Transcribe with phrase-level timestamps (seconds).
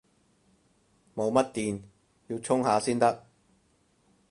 [1.13, 1.81] 冇乜電，
[2.25, 3.23] 要充下先得